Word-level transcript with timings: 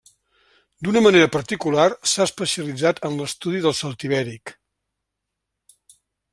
D'una 0.87 1.01
manera 1.07 1.27
particular 1.35 1.85
s'ha 2.13 2.25
especialitzat 2.29 3.03
en 3.11 3.21
l'estudi 3.21 3.63
del 3.67 3.79
celtibèric. 3.83 4.55